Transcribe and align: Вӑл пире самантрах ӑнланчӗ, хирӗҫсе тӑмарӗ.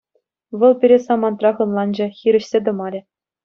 Вӑл 0.59 0.73
пире 0.83 0.97
самантрах 1.07 1.57
ӑнланчӗ, 1.67 2.05
хирӗҫсе 2.19 2.59
тӑмарӗ. 2.67 3.01